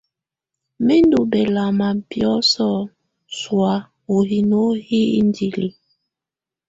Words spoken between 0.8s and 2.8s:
Mɛ ndù bɛlama biɔ̀sɔ